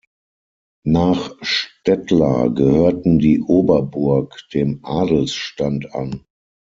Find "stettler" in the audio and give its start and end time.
1.43-2.49